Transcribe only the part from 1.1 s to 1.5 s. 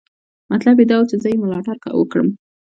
زه یې